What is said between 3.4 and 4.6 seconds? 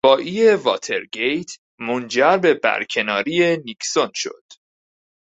نیکسون شد.